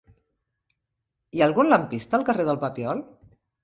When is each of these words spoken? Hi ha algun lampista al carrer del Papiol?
Hi 1.35 1.43
ha 1.45 1.51
algun 1.51 1.71
lampista 1.71 2.21
al 2.23 2.29
carrer 2.33 2.51
del 2.53 2.63
Papiol? 2.69 3.09